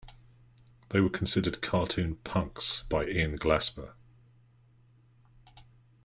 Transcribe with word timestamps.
They 0.89 0.99
were 0.99 1.11
considered 1.11 1.61
"cartoon 1.61 2.15
punks" 2.23 2.85
by 2.89 3.05
Ian 3.05 3.37
Glasper. 3.37 3.93